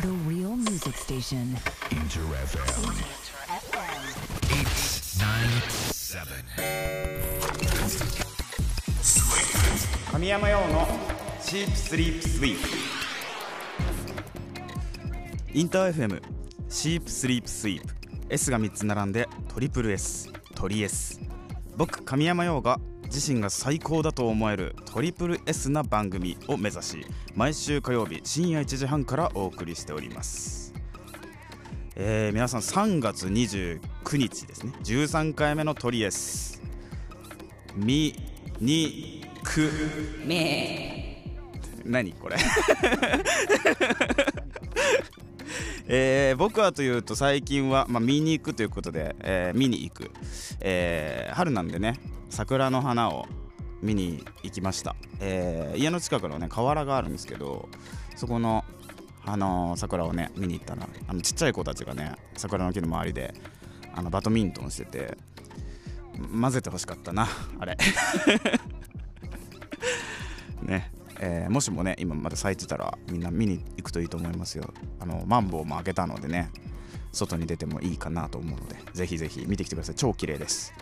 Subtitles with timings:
[0.00, 1.54] The real music station.
[1.90, 2.64] Inter FM
[3.48, 6.44] 897.
[10.12, 10.86] 神山用の
[11.42, 12.68] チープスリープスイープ
[15.52, 16.20] インター FM
[16.68, 17.94] シープスリープスイープ
[18.28, 21.20] S が3つ並んでトリプル S トリ S
[21.76, 22.78] 僕神山陽が
[23.12, 30.72] 自身が最高だと思えるトリプル S な番組を目指し毎週火曜日深夜1時半からお送りしております。
[31.96, 33.80] えー、皆さん3月29
[34.16, 34.72] 日ですね。
[34.84, 36.62] 13回目のトリエス。
[37.76, 38.14] み
[38.60, 39.70] にく。
[40.24, 41.24] め。
[41.84, 42.36] 何これ？
[45.92, 50.10] えー僕はというと最近は、まあ、見に行くということで、えー見に行く、
[50.60, 51.98] えー春なんでね
[52.30, 53.26] 桜の花を
[53.82, 57.68] 見に行きました、えー家の近くのね河原があるんですけど
[58.16, 58.64] そこの、
[59.24, 63.34] あのー桜をね見に行ったらあのちっちゃい子たちがね桜の木の周りで
[63.94, 65.16] あのバドミントンしてて
[66.32, 67.26] 混ぜてほしかったな
[67.58, 67.76] あれ。
[70.62, 70.92] ね。
[71.22, 74.72] えーもしもね今まだ咲いてたらみんな見に行くといいと思いますよ。
[75.00, 76.50] あのマンボウも開けたのでね
[77.12, 79.94] 外に出てもいいかなと思うのでぜひぜひ見てきてください。
[79.96, 80.72] 超綺麗です。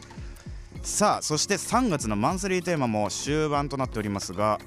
[0.89, 4.59] さあそして3月のマンスリーテーマも終盤となっておりますが、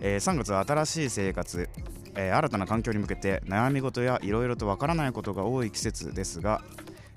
[0.00, 1.68] えー3月は新しい生活、
[2.14, 6.62] えー新たな環境に向けて悩み事やいろいろとわからないことが多い季節ですが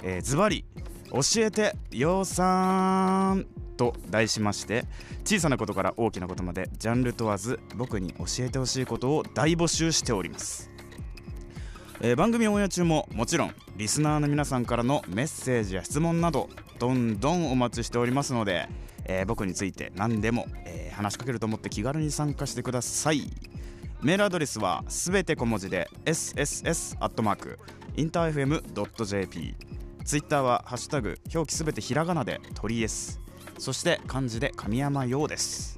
[0.02, 0.66] えーズバリ
[1.12, 3.46] 教えてようさん
[3.78, 4.86] と題しまして
[5.24, 10.72] 小さなことから大きなことまでジャンル問わず僕に教えてほしいことを大募集しております、
[12.02, 16.50] えー番組オンエア中ももちろんリスナーの皆さんからのメッセージや質問など
[16.80, 18.68] どんどんお待ちしておりますので、
[19.06, 23.24] えー僕について何でも、えー話しかけると思って気軽に参加してください。
[24.04, 27.60] メールアドレスはすべて小文字で sss アットマーク
[27.96, 29.56] インター FM.jp
[30.04, 33.22] ツイッターはハッシュタグ表記すべてひらがなで鳥 S
[33.58, 35.78] そして漢字で神山陽です、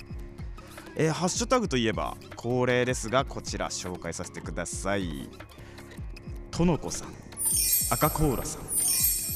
[0.95, 5.29] えーハッシュタグといえば恒例ですがこちら紹介させてください。
[6.55, 7.09] とのこさん
[7.91, 8.61] 赤コーラさん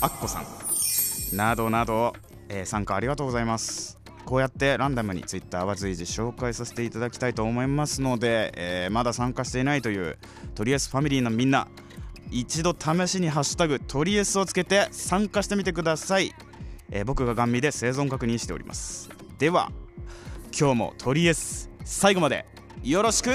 [0.01, 0.45] あっこさん
[1.35, 2.13] などなど、
[2.47, 3.99] えー参加ありがとうございます。
[4.25, 10.17] こうやってランダムにツイッターは随時紹介させていただきたいと思いますので、えーまだ参加していないという
[10.55, 11.67] とりあえずファミリーのみんな
[12.31, 16.33] 一度試しに「ハッシュタグトリエス」をつけて参加してみてください、
[16.89, 19.09] えー僕がガン見で生存確認しております。
[19.37, 19.71] では
[20.57, 22.45] 今日もトリエス最後まで
[22.81, 23.29] よろしく!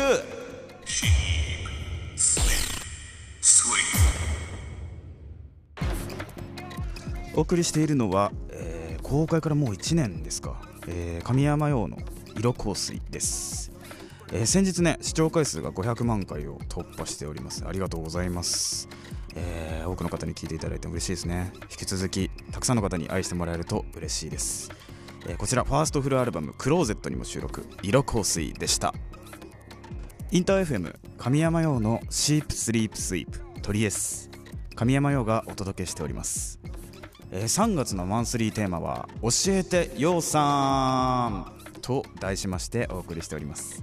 [7.37, 11.99] お送りしているのは、えー公開からもう1年ですか、えー神山用の
[12.39, 13.71] 色香水です、
[14.33, 17.67] えー先日ね視聴回数が500万回を突破しております。
[17.67, 18.89] ありがとうございます、
[19.35, 21.53] えー多くの方に聞いていただいて嬉しいですね。
[21.71, 24.71] 引き続きたくさんの方に愛してもらえると嬉しいです、
[25.27, 28.95] えーこちらファーストフルアルバム「クローゼット」にも収録色香水でした。
[30.31, 34.31] インター FM 神山用のシープスリープスイープトリエス。
[34.75, 36.59] 神山用がお届けしております。
[37.37, 41.53] えー3月のマンスリーテーマは「教えてようさん」
[41.83, 43.83] と題しましてお送りしております、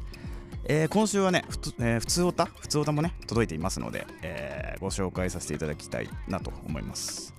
[0.64, 7.34] えー今週はねふつ、えー普通おた普通おたもね届いていますので、えご紹介させていただきたいなと思います、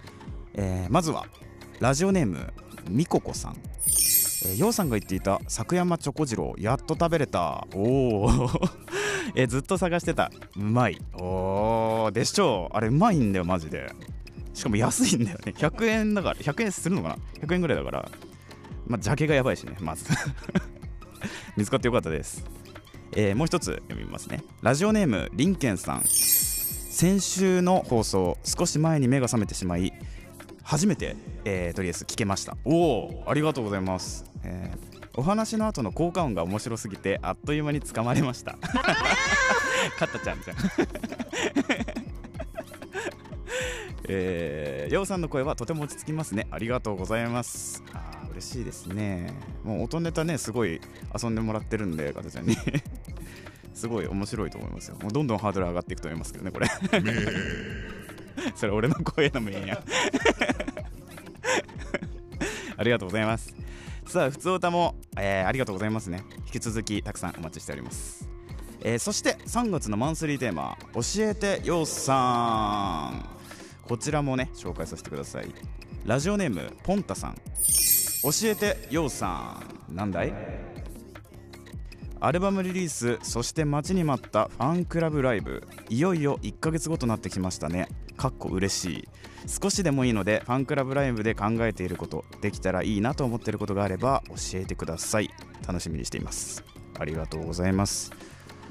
[0.53, 1.27] えまずは
[1.81, 2.53] ラジオネーム
[2.91, 3.57] みここさん、
[4.59, 7.67] ようさんが言っていた作山チョコ次郎やっと食べれた。
[7.75, 8.51] おお、
[9.35, 10.31] えずっと探してた。
[10.57, 11.01] うまい。
[11.15, 12.13] おー。
[12.13, 12.77] でしょう。
[12.77, 13.93] あれうまいんだよマジで。
[14.55, 15.55] しかも安いんだよね。
[15.57, 18.11] 100円だから100円するのかな？100円ぐらいだから
[18.87, 20.07] まあジャケがやばいしねまず。
[21.57, 22.45] 見つかってよかったです、
[23.13, 24.43] えーもう一つ読みますね。
[24.63, 26.03] ラジオネームリンケンさん。
[26.05, 29.93] 先週の放送少し前に目が覚めてしまい
[30.63, 32.57] 初めて、えーとりあえず聞けました。
[32.65, 38.57] おおありがとうございます、えーお話の後の効果音が面白すぎてあっという間に掴まれました。
[39.99, 40.57] カッタちゃんじゃん
[44.15, 46.47] えー、ようさんの声はとても落ち着きますね。
[46.51, 47.83] ありがとうございます。
[47.93, 49.33] あー嬉しいですね。
[49.65, 50.81] もう音ネタねすごい
[51.21, 52.57] 遊んでもらってるんでかたちゃんに。
[53.75, 54.97] すごい面白いと思いますよ。
[55.03, 56.69] もうどんどんハードル上がっていくと思いますけどねこれ。
[58.55, 59.83] それ俺の声の名や。
[62.77, 63.55] ありがとうございます。
[64.07, 66.23] さあ普通歌も、えーありがとうございますね。
[66.47, 68.29] 引き続きたくさんお待ちしております、
[68.83, 73.42] えーそして3月のマンスリーテーマ教えてようさん
[73.83, 75.53] こちらもね紹介させてください。
[76.05, 77.35] ラジオネームポンタさん。
[77.35, 79.95] 教えてようさん。
[79.95, 80.33] なんだい？
[82.21, 85.67] アルバムリリースそして待ちに待ったファンクラブライブ。
[85.89, 87.89] いよいよ1ヶ月後となってきましたね。
[88.17, 89.09] かっこ嬉しい。
[89.49, 95.31] 少しでもいいのでファンクラブライブで考えていることできたらいいなと思っていることがあれば教えてください。
[95.67, 96.63] 楽しみにしています。
[96.99, 98.13] ありがとうございます。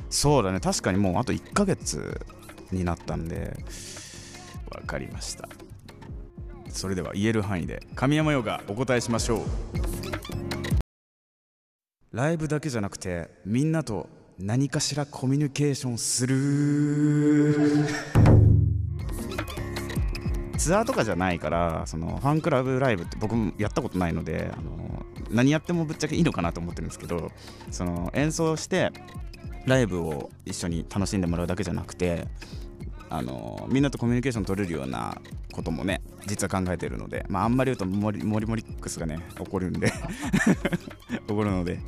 [0.09, 0.61] そうだね。
[0.61, 2.25] 確かにもうあと1ヶ月
[2.71, 3.57] になったんで
[4.71, 5.47] わかりました。
[6.69, 9.41] それでは言える範囲で神山ヨがお答えしましょう。
[12.11, 14.09] ライブだけじゃなくてみんなと
[14.39, 17.85] 何かしらコミュニケーションする。
[20.57, 27.31] ツアーとかじゃないからそのファンクラブライブって僕もやったことないのであの何やってもぶっちゃけいいのかなと思ってるんですけど
[27.71, 28.91] その演奏して
[29.65, 32.27] ライブを一緒に楽しんでもらうだけじゃなくて
[33.11, 35.21] あのみんなとコミュニケーション取れるような
[35.51, 39.91] こともね実は考えているので、まあ、あんまり言うとモリモリモリックスがね怒るんで
[41.27, 41.79] 怒るので、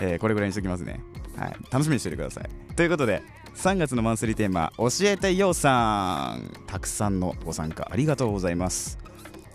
[0.00, 1.00] えーこれぐらいにしときますね、
[1.36, 2.74] はい、楽しみにしててください。
[2.74, 3.22] ということで
[3.54, 8.98] 3月のマンスリーテーマ「教えてようさん」たくさんのご参加ありがとうございます。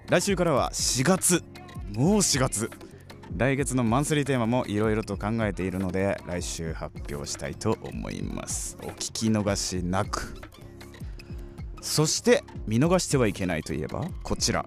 [0.09, 1.43] 来週からは4月。
[1.93, 2.69] もう4月。
[3.37, 8.77] 来月のマンスリーテーマもいろいろと考えているので来週発表したいと思います。
[8.81, 10.50] お聞き逃しなく。
[11.81, 14.65] そして見逃してはいけないといえばこちら。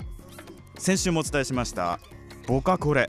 [0.77, 2.01] 先週もお伝えしました
[2.47, 3.09] ボカコレ。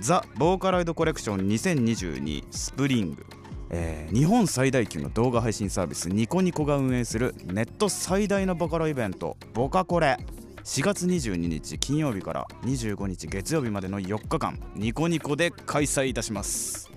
[0.00, 3.26] ザ・ボーカロイドコレクション2022スプリング、
[3.70, 10.16] えー日本最大級の動画配信サービスニコニコが運営するネット最大のボカロイベントボカコレ。
[10.64, 16.90] 4月22日金曜日から25日月曜日までの4日間ニコニコで開催いたします。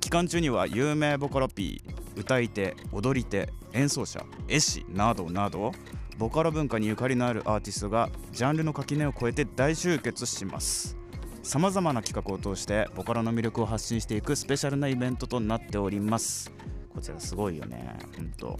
[0.00, 1.82] 期間中には有名ボカロ P
[2.16, 5.72] 歌い手踊り手演奏者絵師などなど
[6.18, 10.96] ボカロ文化にゆかりのあるアーティストがジャンルの垣根を越えて大集結します。
[11.42, 16.50] さまざまな企画を通してボカロの魅力を発信していくスペシャルなイベントとなっております。
[16.92, 18.58] こちらすごいよねほんと。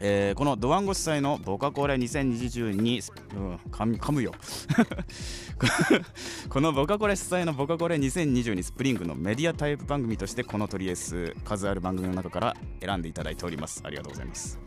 [0.00, 4.32] えーこのドワンゴ主催のボカコレ2022、うん、噛むよ。
[6.48, 13.82] このボカコレ主催のボカコレ2022スプリングのメディアタイプ番組としてこのトリエス数ある番組の中から選んでいただいております。
[13.84, 14.58] ありがとうございます。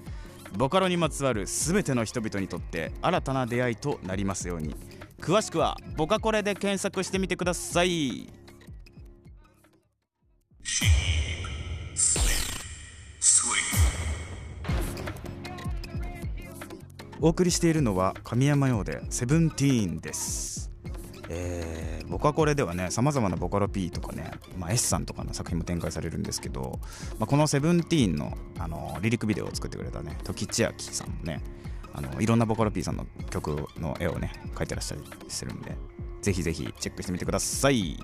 [0.55, 4.75] ボカロにまつわる全ての人々にとって新たな出会いとなりますように。
[5.19, 8.29] 詳しくはボカコレで検索してみてください。
[17.23, 20.69] お送りしているのは神山用でセブンティーンです。
[21.29, 26.81] えー、ボカコレではねさまざまなボカロ P とかね、まあ、S さんとかの作品も展開されるんですけど、
[27.19, 31.41] まあ、このセブンティーンのあのリリックビデオを作ってくれたね時千秋さんもね
[31.93, 35.77] あのいろんなボカロ P さんの曲の絵をね描いてらっしゃりしてるんで
[36.21, 37.97] ぜひぜひチェックしてみてください。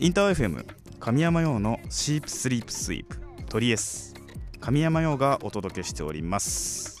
[0.00, 0.66] インター FM
[0.98, 4.12] 神山用のシープスリープスイープトリエス。
[4.58, 6.97] 神山用がお届けしております。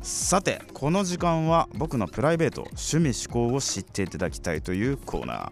[0.00, 5.50] さてこの時間は僕のプライベート趣味思考を知っていただきたいというコーナー。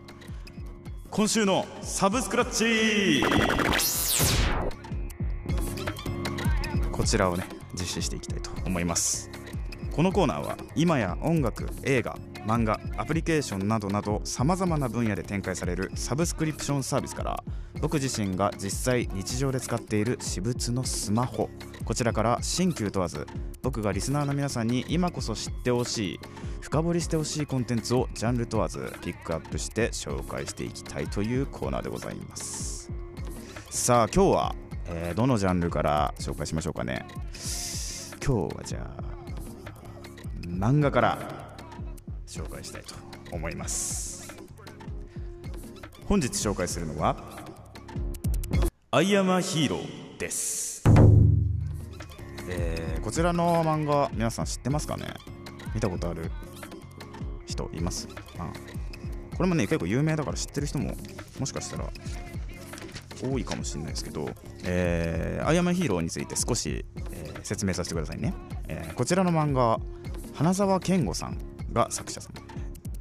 [1.10, 3.25] 今週のサブスクラッチ。
[6.93, 9.35] こちらをね実施していきたいと思います。
[9.96, 17.43] このコーナーは今や音楽映画漫画アプリケーションなどなどさまざまな分野で展開されるサブスクリプションサービスから
[17.81, 21.48] 僕自身が実際日常で使っている私物のスマホ
[21.87, 23.26] こちらから新旧問わず
[23.62, 26.20] 僕がリスナーの皆さんに今こそ知ってほしい
[26.61, 32.92] 深掘りしてほしいコンテンツをジャンル問わずピックアップして紹介していきたいというコーナーでございます。
[33.70, 34.54] さあ今日は、
[34.88, 37.06] えーどのジャンルから紹介しましょうかね。
[38.23, 39.05] 今日はじゃあ
[40.56, 41.18] 漫画から
[42.26, 42.94] 紹介したいと
[43.30, 44.34] 思います。
[46.06, 47.16] 本日紹介するのは
[48.90, 50.82] 「アイアムヒーロー」です、
[52.48, 55.14] えーこちらの漫画皆さん知ってますかね？
[55.75, 56.30] 見たことある
[57.46, 58.08] 人います、
[58.38, 58.50] あ、
[59.36, 60.96] これもね結構有名だから知ってる人も
[61.38, 61.88] もしかしたら
[63.22, 64.30] 多いかもしれないですけど、
[64.64, 68.32] えー、アイアムヒーローについて少し、えー説明させてくださいね、
[68.68, 69.78] えーこちらの漫画
[70.37, 71.38] 花澤健吾さん
[71.73, 72.35] が作者さん。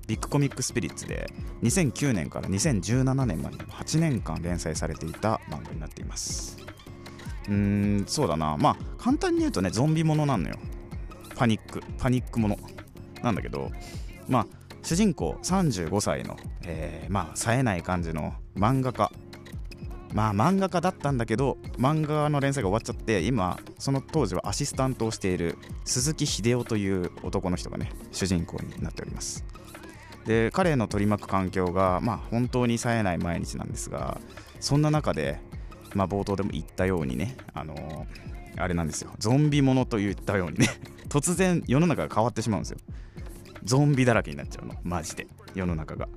[0.07, 1.27] ビッグコミックスピリッツで
[1.63, 6.57] 2009年から2017年までの8年間連載されていた漫画になっています。
[7.49, 7.53] うー
[8.03, 8.55] んそうだな。
[8.57, 10.55] まあ簡単に言うとねゾンビものなのよ。
[11.35, 12.57] パニックパニックもの。
[13.21, 13.69] なんだけど
[14.29, 14.47] まあ
[14.81, 19.11] 主人公35歳の、えーまあ冴えない感じの漫画家。
[20.15, 29.45] まあ漫画家だったんだけど漫画の連載が終わっちゃって今その当時はアシスタントをしている鈴木秀夫という男の人がね主人公になっております。
[30.25, 34.19] で彼の取り巻く環境がまあ本当に冴えない毎日なんですが
[34.59, 35.39] そんな中で
[35.93, 39.11] まあ、冒頭でも言ったようにねあのーあれなんですよ。
[39.19, 40.67] ゾンビものと言ったようにね
[41.09, 42.77] 突然世の中が変わってしまうんですよ。
[43.63, 44.75] ゾンビだらけになっちゃうの。
[44.83, 45.27] マジで。
[45.53, 46.07] 世の中が。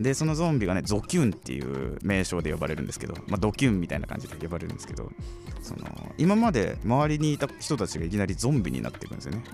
[0.00, 5.12] でそのゾンビがねゾキュンっていう名称で呼ばれるんですけど、まあ、ドキュンみたいな感じで呼ばれるんですけど
[5.60, 5.80] その
[6.16, 9.44] 今まで周りにいた人たちがいきなりゾンビになっていくんですよね。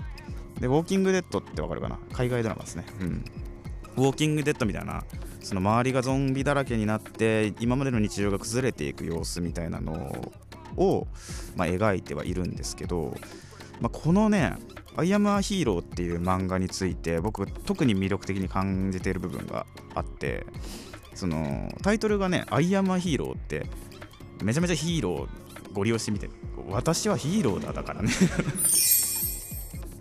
[0.61, 1.99] でウォーキングデッドってわかるかな？
[2.13, 2.85] 海外ドラマですね。
[3.01, 3.25] うん。
[3.97, 5.03] ウォーキングデッドみたいな
[5.41, 10.31] その周りがゾンビだらけになって今までの日常が崩れていく様子みたいなの
[10.77, 11.07] を、
[11.55, 13.15] まあ、描いてはいるんですけど、
[13.81, 14.55] まあ、このね
[14.97, 20.45] 「アイアム・ア・ヒーロー」っていう漫画について僕特に魅力的に感じている部分があって
[21.13, 23.67] そのタイトルがね「アイアム・ア・ヒーロー」って
[24.43, 26.29] めちゃめちゃヒーローご利用してみて
[26.69, 28.09] 私はヒーローだだからね。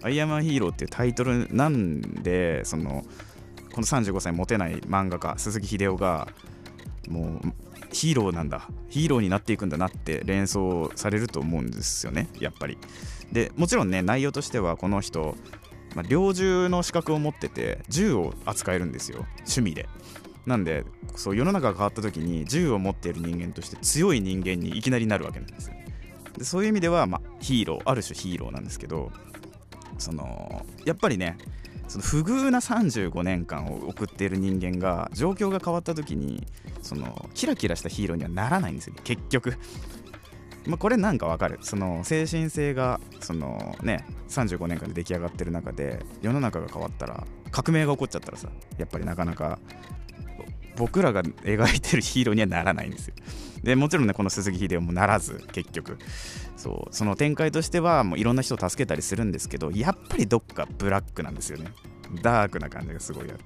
[0.03, 3.05] アイアム・ア・ヒーローっていうタイトルなんでその
[3.73, 6.29] この35歳モテない漫画家鈴木秀夫が
[7.09, 7.53] もう
[7.93, 12.79] ヒーローなんだヒーローになっていくんだなって連想されると思うんですよねやっぱり。
[13.33, 15.35] でもちろんね内容としてはこの人、
[15.95, 19.89] まあ、猟銃の資格を持ってて銃を扱えるんですよ趣味で。
[20.47, 20.85] なんで
[21.17, 25.73] そう世の中が変わった時に銃を持っている人間として強い人間にいきなりなるわけなんです
[26.39, 29.11] でそういう意味では、まあ、ヒーローある種ヒーローなんですけど
[29.99, 31.37] そのやっぱりね
[31.89, 36.47] その不遇な35年間を送っている人間が状況が変わった時に
[36.83, 39.57] そのキラキラしたヒーローにはならないんですよね結局。
[40.67, 41.61] まあ、これなんかわかる？
[41.63, 49.61] その精神性がそのね35年間で出来上がってる中で世の中が変わったら革命が起こっちゃったらさやっぱりなかなか
[50.77, 53.15] 僕らが描いてるヒーローにはならないんですよ。
[53.63, 55.99] でもちろんねこの鈴木秀夫もならず結局。
[56.57, 61.71] そうその展開としてはもういろんな人を助けたりするんですけどやっぱりどっかブラックなんですよね。
[62.23, 63.41] ダークな感じがすごいある。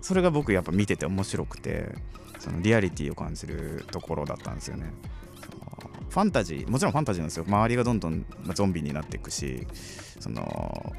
[0.00, 1.94] それが僕やっぱ見てて面白くて
[2.38, 4.92] そのリアリティを感じるところだったんですよね。
[6.10, 7.44] ファンタジーもちろんファンタジーなんですよ。
[7.46, 9.66] 周りがどんどんゾンビになっていくし
[10.20, 10.92] その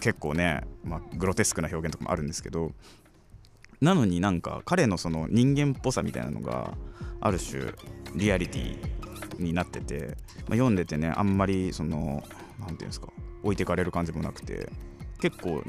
[0.00, 2.72] 結構ね、まあ、グロテスクな表現とかもあるんですけど
[3.80, 6.74] なのになんか彼のその人間っぽさみたいなのが
[7.20, 7.72] ある種
[8.14, 10.14] リアリティになってて、まあ、
[10.52, 12.22] 読んでてねあんまりその
[12.58, 13.08] 何ていうんですか
[13.42, 14.70] 置いてかれる感じもなくて
[15.20, 15.62] 結構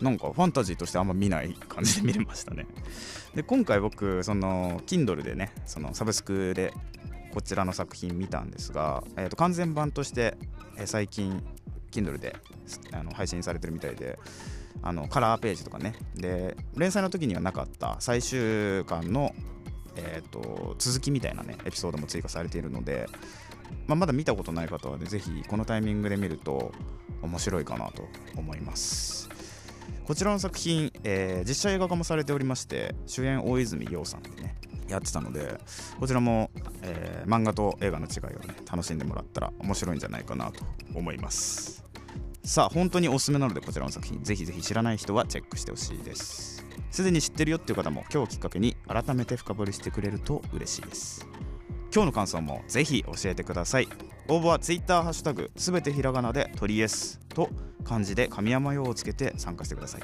[0.00, 2.66] なんかファンタジーとしてあんま見ない感じで見れましたね。
[3.34, 6.72] で今回僕その Kindle でねそのサブスクで
[7.32, 10.36] こちらの作品見たんですが、えー、と完全版として、
[10.76, 11.42] え最近
[11.92, 12.34] Kindle で
[12.92, 14.18] あの配信されてるみたいで
[14.82, 15.94] あのカラーページとかね。
[16.14, 19.34] で連載の時にはなかった最終巻の、
[19.96, 23.06] えー、と続きみたいなねエピソードも追加されているので、
[23.86, 26.72] まあ、まだ見たことない方はねぜひこのタイミングで見ると
[27.22, 29.28] 面白いかなと思います。
[30.06, 34.56] こちらの作品、えー実写映画化もされておりまして主演大泉洋さんでね
[34.88, 35.60] やってたので
[36.00, 36.50] こちらも、
[36.82, 41.89] えー漫画と映画の違いをね楽しんでもらったら面白いんじゃないかなと思います。
[42.42, 46.64] さあ本当におすすめなのでこちらの作品ぜひぜひ知らない人はチェックしてほしいです。
[46.90, 51.26] すでに知ってるよっていう方も今日きっかけに改めて深掘りしてくれると嬉しいです。
[51.92, 53.88] 今日の感想もぜひ教えてください
[54.28, 57.50] 応募は Twitter ハッシュタグすべてひらがなで鳥 S と
[57.84, 60.02] 漢字で神山用をつけて参加してください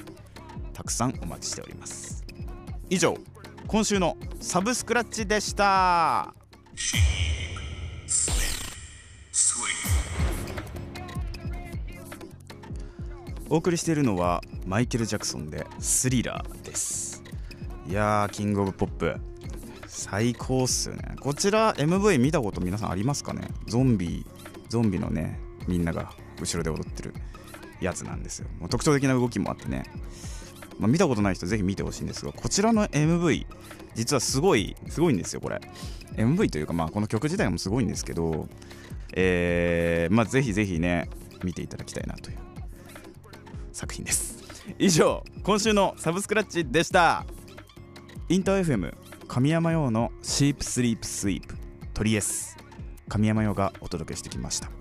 [0.73, 2.23] たくさんお待ちしております。
[2.89, 3.17] 以上
[3.67, 6.33] 今週のサブスクラッチでした。
[13.49, 17.23] お送りしているのはマイケル・ジャクソンでスリラーです。
[17.87, 19.15] いやーキングオブポップ。
[19.87, 21.15] 最高っすよね。
[21.21, 23.47] こちら MV 見たこと皆さんありますかね？
[23.65, 24.25] ゾンビ
[24.67, 26.11] ゾンビのねみんなが
[26.41, 27.13] 後ろで踊ってる
[27.79, 28.49] やつなんですよ。
[28.59, 29.85] もう特徴的な動きもあってね、
[30.77, 33.45] まあ、見たことない人ぜひ見てほしいんですがこちらの MV
[33.95, 35.61] 実はすごいすごいんですよこれ。
[36.17, 38.49] MV というかまあこの曲自体もすごいんですけど
[39.13, 41.09] えー、まあぜひぜひね
[41.45, 42.37] 見ていただきたいなという
[43.77, 44.43] 作品です。
[44.79, 47.25] 以上今週のサブスクラッチでした。
[48.27, 48.91] インター FM
[49.27, 51.55] 神山用のシープスリープスイープ
[51.93, 52.57] トリエス
[53.07, 54.71] 神山用がお届けしてきました。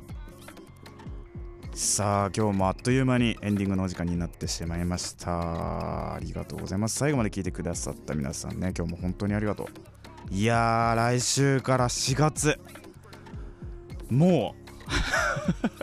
[1.75, 6.15] さあ今日もあっという間にエンディングのお時間になってしまいました。
[6.15, 6.97] ありがとうございます。
[6.97, 10.35] 最後まで聞いてくださった皆さんね今日も本当にありがとう。
[10.35, 12.59] いやー来週から4月。
[14.09, 14.67] もう。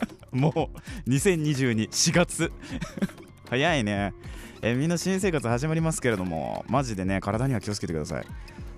[0.34, 0.72] も
[1.06, 2.52] う20224月
[3.50, 4.14] 早いね。
[4.62, 8.26] えみんな新生活始まりますけれどもマジでね体には気をつけてください。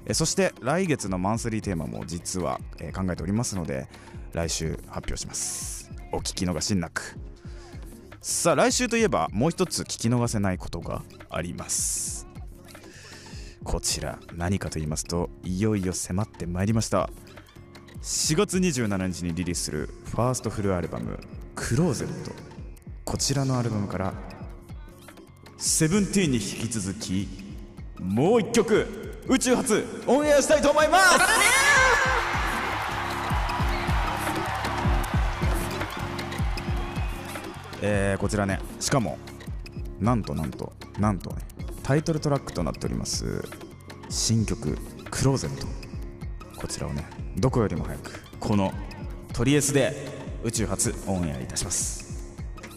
[0.08, 3.88] えそして来月のマンスリーテーマも実は、え考えておりますので
[4.34, 5.90] 来週発表します。
[6.12, 7.18] お聞き逃しなく。
[8.22, 12.28] さあ来週といえばもう一つ聞き逃せないことがあります。
[13.64, 17.10] こちら何かと言いますといよいよ迫ってまいりました。
[18.02, 21.20] 4月27日にリリースするファーストフルアルバム
[21.56, 22.32] 「クローゼット」
[23.06, 24.14] こちらのアルバムから
[25.58, 27.28] 「セブンティーンに引き続き
[28.00, 28.88] もう一曲
[29.28, 31.06] 宇宙初オンエアしたいと思います！
[37.82, 39.18] えーこちらねしかも
[40.00, 41.38] なんとなんとなんとね
[41.84, 43.44] タイトルトラックとなっております
[44.10, 44.78] 新曲
[45.12, 45.68] 「クローゼット」
[46.60, 47.06] こちらをね
[47.38, 48.74] どこよりも早くこの
[49.34, 50.15] トリエスで
[50.46, 52.24] 宇宙初オンエアいたします。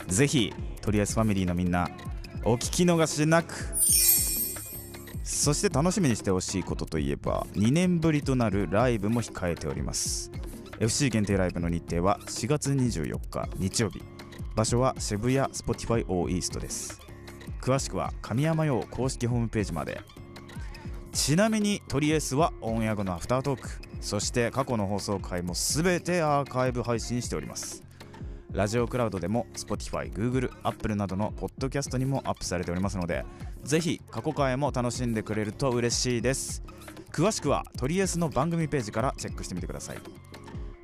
[0.07, 1.87] ぜひトリエスファミリーのみんな
[2.43, 3.55] お聞き逃しなく。
[5.23, 10.31] そして楽しみにしてほしいことといえば2年ぶりとなるライブも控えております。
[10.81, 14.01] FC 限定ライブの日程は4月24日日曜日。
[14.57, 16.99] 場所は渋谷 Spotify O イーストです。
[17.61, 20.01] 詳しくは神山用公式ホームページまで。
[21.19, 23.69] ちなみにトリエスはオンエア後のアフタートーク。
[24.01, 27.83] そして過去の放送回も全てアーカイブ配信しております。
[28.53, 33.27] ラジオクラウドでも Spotify、Google、Apple などのポッドキャストにもアップされておりますので
[33.63, 36.63] ぜひ過去回も楽しんでくれると嬉しいです。
[37.11, 39.99] 詳しくはトリエスの番組ページからチェックしてみてください。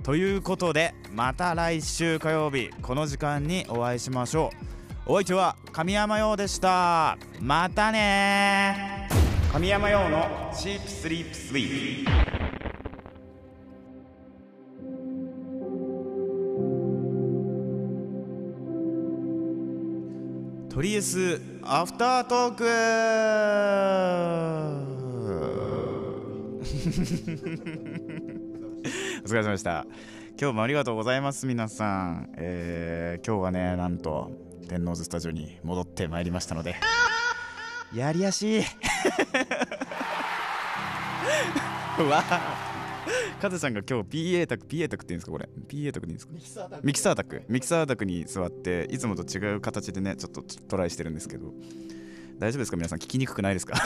[0.02, 4.50] ということでまた来週火曜日この時間にお会いしましょ
[5.06, 5.12] う。
[5.12, 7.16] お相手は神山陽でした。
[7.40, 8.93] またね
[9.54, 12.04] 神山陽のチープスリープスイー
[20.68, 22.64] トトリエスアフタートーク。
[29.24, 29.86] お疲れ様でした。
[30.36, 34.32] 今日もありがとうございます皆さん、えー今日はねなんと
[34.68, 36.74] 天王洲スタジオに戻ってまいりましたので。
[37.94, 38.64] やりやしい。
[42.10, 42.70] わあ。
[43.40, 46.32] カズさんが今日 PA タク PA タクって言うんですかこれ？PA タクでいいんですか？
[46.32, 46.48] ミキ
[47.00, 47.42] サータク。
[47.48, 48.04] ミキサータク。
[48.04, 51.52] に座っていつもと違う形でねちょっとトライしてるんですけど。
[52.38, 52.76] 大丈夫ですか？
[52.76, 53.74] 皆さん聞きにくくないですか？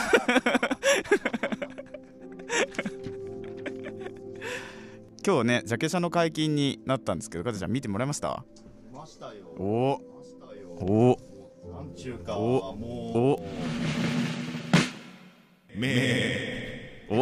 [5.25, 8.43] 今日ねジャケ写の解禁になったんですけどカズちゃん見てもらいました？
[8.91, 9.47] 見ましたよ。
[9.57, 9.99] お。
[9.99, 10.69] 見ましたよ。
[10.71, 11.19] お。
[11.71, 13.35] なんちゅうか、おもお。
[13.35, 13.45] う、お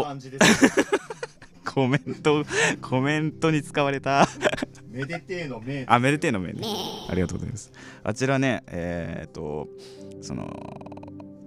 [0.04, 0.70] 感じです。
[1.66, 2.44] コメント
[2.82, 4.28] コメントに使われた。
[4.90, 6.62] めでてえのめあめでてえのめね
[7.10, 7.72] ありがとうございます。
[8.04, 9.68] あちらねえーっと
[10.22, 10.48] その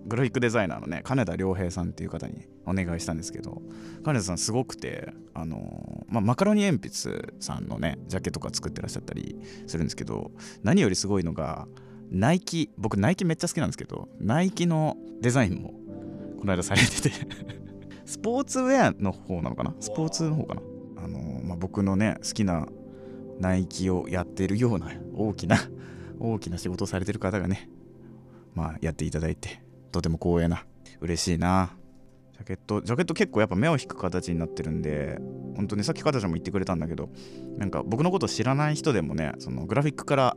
[0.06, 3.62] グラフィックデザイナーのね金田良平さんっていう方にお願いしたんですけど
[4.04, 9.36] 金田さんすごくてあのーまあ、マカロニ鉛筆さんのねジャケとか作ってらっしゃったり
[9.68, 11.68] するんですけど何よりすごいのが
[12.10, 15.74] ナイキ僕ナイキめっちゃ好きなんですけどナイキのデザインも
[16.38, 17.12] この間されてて
[18.10, 19.72] スポーツウェアの方なのかな？
[19.78, 20.62] スポーツの方かな？
[21.04, 22.66] あのーまあ、僕のね好きな
[23.38, 25.56] ナイキをやってるような大きな
[26.18, 27.70] 大きな仕事をされてる方がね
[28.52, 30.66] まあやっていただいてとても光栄な
[31.00, 31.76] 嬉しいな。
[32.32, 35.20] ジャケットジャケット結構やっぱ目を引く形になってるんで
[35.54, 37.10] 本当にさっきカタちゃんも言ってくれたんだけど
[37.58, 40.36] なんか僕のこと知らない人でもねそのグラフィックから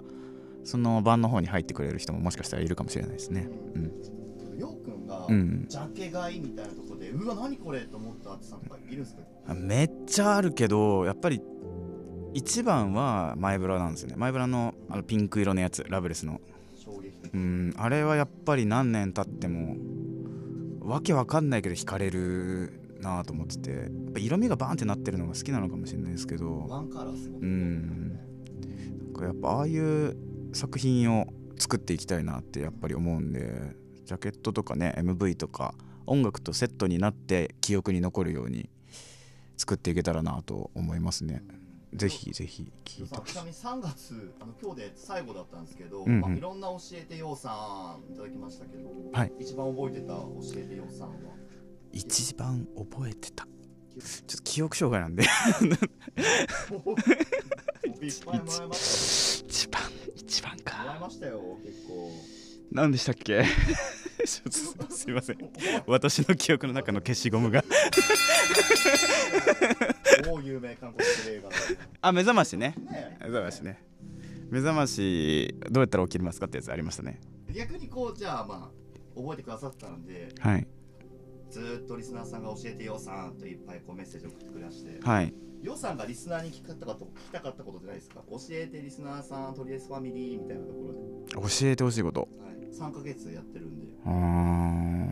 [0.63, 3.49] その版の方に入ってくれる人ももしかしたらいるかもしれないですね。
[3.73, 4.59] うん。
[4.59, 5.65] ようくんが、うん。
[5.67, 9.53] ジャケ買いみたいなとこで、うわ、何これと思ったアーティストさんとかいるんですか？
[9.53, 11.41] めっちゃあるけどやっぱり
[12.33, 14.15] 一番はマイブラなんですよね。
[14.17, 16.41] マイブラのあのピンク色のやつラブレスの。
[16.75, 17.33] 衝撃的。
[17.33, 19.75] うんあれはやっぱり何年経っても
[20.81, 26.65] わけわかんないけど惹かれるなと思っててやっぱ色味がバーンってなってるのが好きなのかもしれないですけど。
[26.67, 27.43] ワンカラーすごく。
[27.43, 28.09] うん。
[29.13, 30.17] なんかやっぱああいう
[30.53, 35.75] 作品を作っていきたいなってやっぱり思うんでジャケットとかね MV とか
[36.07, 38.69] 音楽とセットになって記憶に残るように
[39.57, 41.43] 作っていけたらなと思いますね。
[41.93, 43.31] ぜひぜひ聞いて。
[43.31, 46.21] ちなみに3月あの今日で最後だったんですけど、うんうん。
[46.21, 49.31] まあ、いろんな教えてようさんいただきましたけど、はい。
[49.39, 51.15] 一番覚えてた教えてようさんは？
[51.91, 53.45] 一番覚えてた。
[53.45, 53.49] ちょ
[53.99, 55.23] っと記憶障害なんで。
[58.01, 59.81] 一番
[60.15, 62.11] 一番たもらい かましたよ結構。
[62.71, 63.43] 何でしたっけ？
[64.89, 65.37] すいません。
[65.85, 67.63] 私の記憶の中の消しゴムが。
[70.23, 71.49] 超有名韓国映画
[72.01, 72.75] あ目覚ましね。
[72.89, 73.83] ね目覚ましね。
[74.49, 77.19] 目覚ましどうやったら起きれますかってやつありましたね。
[77.53, 80.67] 逆にこうじゃあまあ覚えてくださったんではい。
[81.49, 85.33] ずーっとリスナーさんが教えてようさんといっぱいこうメッセージを送ってくれましてはい。
[85.61, 88.21] ようさんがリスナーに聞きたかった聞きたかったことじゃないですか。
[88.29, 90.89] 教えてリスナーさんとりあえずファミリーみたいなとこ
[91.33, 92.21] ろで、教えてほしいこと。
[92.21, 93.85] はい、3ヶ月やってるんで。
[94.05, 95.09] うーん。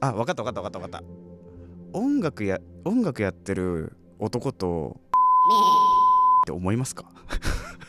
[0.00, 1.98] あ分かった分かった分かった分かった。
[1.98, 7.06] 音楽や音楽やってる男とって思いますか？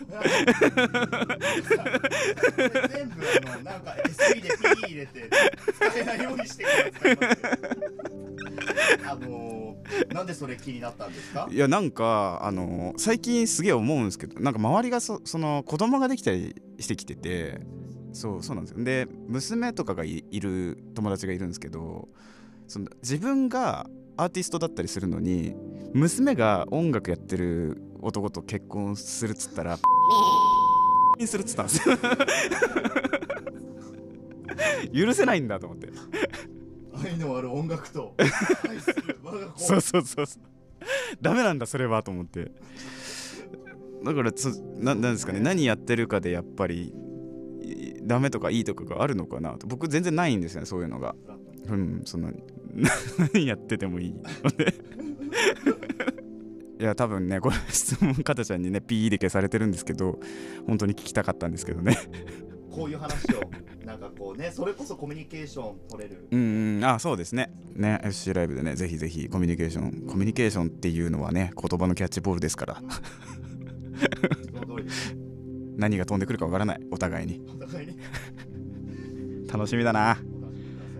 [0.08, 0.16] 全
[3.10, 4.50] 部あのなんか SE で
[4.86, 5.30] P 入れて
[5.74, 7.18] 使えないようにしてから使い。
[9.10, 9.65] あのー、
[10.14, 11.48] なんでそれ気になったんですか？
[11.52, 17.60] いやなんかあの最近すげえ思うんですけどなんか周りがそその子供ができたりしてきてて
[18.14, 18.84] そうそうなんですよ。
[18.84, 22.08] で娘とかがいいる友達がいるんですけど
[22.68, 25.54] その自分がアーティストだったりするのに
[25.94, 29.78] 娘が音楽やってる男と結婚するっつったら
[31.20, 31.98] にするっつったんですよ。
[34.94, 35.90] 許せないんだと思って。
[37.04, 38.16] 愛のある音楽と。
[38.18, 39.60] 愛する我が子。
[39.60, 40.44] そうそうそうそう。
[41.22, 42.52] ダメなんだそれはと思って。
[44.04, 45.40] だからそななんですかね。
[45.40, 46.94] 何やってるかでやっぱり
[48.04, 49.68] ダメとかいいとかがあるのかなと。
[49.68, 51.16] 僕全然ないんですよねそういうのが。
[51.68, 52.32] うんそんな
[53.34, 54.74] 何やっててもいいので。
[56.78, 60.20] いや多分ねこれ質問かたちゃんにねピーで消されてるんですけど
[60.68, 61.98] 本当に聞きたかったんですけどね。
[62.76, 63.42] こういう話を
[63.86, 66.28] なんかこうねそれこそコミュニケーション取れる。
[66.30, 66.86] うんうん。
[66.86, 67.52] あそうですね。
[67.76, 72.82] ね FC ライブでねぜひぜひコミュニケーションコミュニケーションっていうのはね言葉のキャッチボールですから。
[75.78, 76.82] 何が飛んでくるかわからない。
[76.92, 77.42] お互いに。
[79.52, 80.18] 楽しみだな。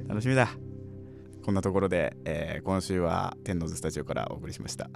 [0.06, 0.50] お楽しみくだ。
[1.44, 4.90] こんなところで、えー今週は天王洲スタジオからお送りしました、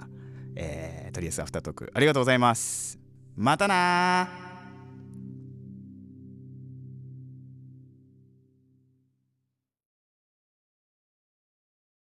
[0.56, 2.98] えー、とりあえずアフタートークありがとうございます。
[3.36, 4.49] またなー